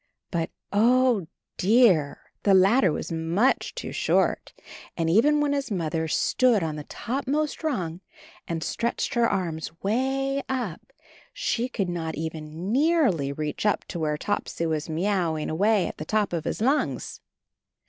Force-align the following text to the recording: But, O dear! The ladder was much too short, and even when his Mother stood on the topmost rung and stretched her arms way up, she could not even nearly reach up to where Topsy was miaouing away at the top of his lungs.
But, 0.31 0.49
O 0.73 1.27
dear! 1.57 2.31
The 2.41 2.55
ladder 2.55 2.91
was 2.91 3.11
much 3.11 3.75
too 3.75 3.91
short, 3.91 4.51
and 4.97 5.11
even 5.11 5.39
when 5.41 5.53
his 5.53 5.69
Mother 5.69 6.07
stood 6.07 6.63
on 6.63 6.75
the 6.75 6.85
topmost 6.85 7.63
rung 7.63 8.01
and 8.47 8.63
stretched 8.63 9.13
her 9.13 9.29
arms 9.29 9.71
way 9.83 10.41
up, 10.49 10.91
she 11.33 11.69
could 11.69 11.87
not 11.87 12.15
even 12.15 12.71
nearly 12.73 13.31
reach 13.31 13.63
up 13.63 13.85
to 13.89 13.99
where 13.99 14.17
Topsy 14.17 14.65
was 14.65 14.87
miaouing 14.89 15.51
away 15.51 15.85
at 15.87 15.99
the 15.99 16.05
top 16.05 16.33
of 16.33 16.45
his 16.45 16.61
lungs. 16.61 17.21